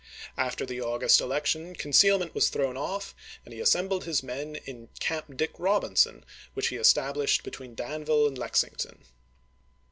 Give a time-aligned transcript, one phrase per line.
[0.35, 3.13] After the August election con cealment was thrown off,
[3.45, 8.35] and he assembled his men in "Camp Dick Robinson," which he established between Danville and
[8.35, 9.05] Lexington.